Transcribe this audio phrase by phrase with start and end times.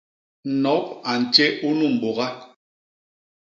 [0.61, 2.27] Nop a ntjé unu mbôga.